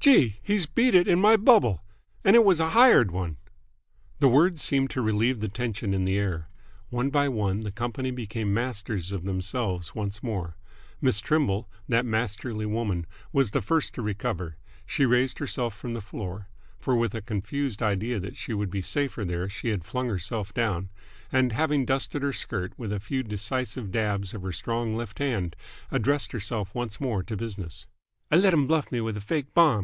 "Gee! 0.00 0.38
He's 0.42 0.66
beat 0.66 0.94
it 0.94 1.08
in 1.08 1.18
my 1.18 1.34
bubble! 1.38 1.82
And 2.24 2.36
it 2.36 2.44
was 2.44 2.60
a 2.60 2.68
hired 2.68 3.10
one!" 3.10 3.38
The 4.20 4.28
words 4.28 4.60
seemed 4.60 4.90
to 4.90 5.00
relieve 5.00 5.40
the 5.40 5.48
tension 5.48 5.94
in 5.94 6.04
the 6.04 6.18
air. 6.18 6.50
One 6.90 7.08
by 7.08 7.30
one 7.30 7.60
the 7.60 7.72
company 7.72 8.10
became 8.10 8.52
masters 8.52 9.12
of 9.12 9.24
themselves 9.24 9.94
once 9.94 10.22
more. 10.22 10.58
Miss 11.00 11.22
Trimble, 11.22 11.70
that 11.88 12.04
masterly 12.04 12.66
woman, 12.66 13.06
was 13.32 13.52
the 13.52 13.62
first 13.62 13.94
to 13.94 14.02
recover. 14.02 14.58
She 14.84 15.06
raised 15.06 15.38
herself 15.38 15.74
from 15.74 15.94
the 15.94 16.02
floor 16.02 16.50
for 16.78 16.94
with 16.94 17.14
a 17.14 17.22
confused 17.22 17.82
idea 17.82 18.20
that 18.20 18.36
she 18.36 18.52
would 18.52 18.68
be 18.70 18.82
safer 18.82 19.24
there 19.24 19.48
she 19.48 19.70
had 19.70 19.86
flung 19.86 20.10
herself 20.10 20.52
down 20.52 20.90
and, 21.32 21.52
having 21.52 21.86
dusted 21.86 22.22
her 22.22 22.34
skirt 22.34 22.78
with 22.78 22.92
a 22.92 23.00
few 23.00 23.22
decisive 23.22 23.90
dabs 23.90 24.34
of 24.34 24.42
her 24.42 24.52
strong 24.52 24.94
left 24.94 25.18
hand, 25.18 25.56
addressed 25.90 26.32
herself 26.32 26.74
once 26.74 27.00
more 27.00 27.22
to 27.22 27.38
business. 27.38 27.86
"I 28.30 28.36
let 28.36 28.52
'm 28.52 28.66
bluff 28.66 28.92
me 28.92 29.00
with 29.00 29.16
a 29.16 29.22
fake 29.22 29.54
bomb!" 29.54 29.72